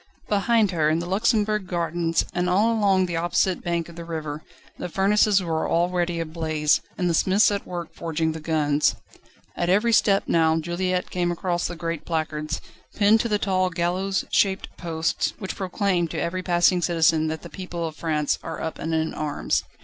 [0.27, 4.41] Behind her, in the Luxembourg Gardens, and all along the opposite bank of the river,
[4.79, 8.95] the furnaces were already ablaze, and the smiths at work forging the guns.
[9.55, 12.61] At every step now Juliette came across the great placards,
[12.95, 17.47] pinned to the tall gallows shaped posts, which proclaim to every passing citizen, that the
[17.51, 19.65] people of France are up and in arms.